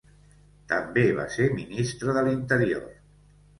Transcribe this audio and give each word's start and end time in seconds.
També 0.73 1.03
va 1.19 1.27
ser 1.35 1.47
ministre 1.59 2.19
de 2.19 2.25
l'Interior. 2.31 2.91